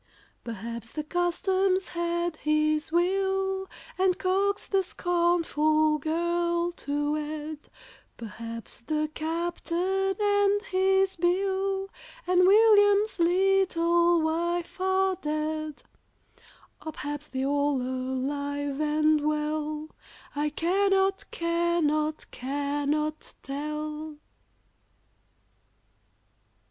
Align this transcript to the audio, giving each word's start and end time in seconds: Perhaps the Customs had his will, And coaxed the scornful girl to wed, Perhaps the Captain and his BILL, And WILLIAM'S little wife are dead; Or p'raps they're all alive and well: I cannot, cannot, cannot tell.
Perhaps 0.43 0.93
the 0.93 1.03
Customs 1.03 1.89
had 1.89 2.37
his 2.37 2.91
will, 2.91 3.69
And 3.99 4.17
coaxed 4.17 4.71
the 4.71 4.81
scornful 4.81 5.99
girl 5.99 6.71
to 6.71 7.11
wed, 7.11 7.69
Perhaps 8.17 8.79
the 8.79 9.11
Captain 9.13 10.15
and 10.19 10.61
his 10.63 11.17
BILL, 11.17 11.87
And 12.25 12.47
WILLIAM'S 12.47 13.19
little 13.19 14.23
wife 14.23 14.81
are 14.81 15.17
dead; 15.17 15.83
Or 16.83 16.91
p'raps 16.91 17.27
they're 17.27 17.45
all 17.45 17.79
alive 17.79 18.79
and 18.81 19.21
well: 19.23 19.87
I 20.35 20.49
cannot, 20.49 21.29
cannot, 21.29 22.25
cannot 22.31 23.35
tell. 23.43 24.17